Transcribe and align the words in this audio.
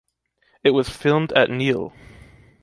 It 0.63 0.71
was 0.71 0.89
filmed 0.89 1.31
at 1.33 1.51
Niles. 1.51 1.91